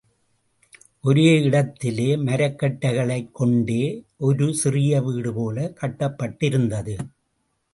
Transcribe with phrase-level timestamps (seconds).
[1.09, 3.83] ஓர் இடத்திலே மரக்கட்டைகளைக்கொண்டே
[4.29, 6.97] ஒரு சிறிய வீடு போலக் கட்டப்பட்டிருந்தது.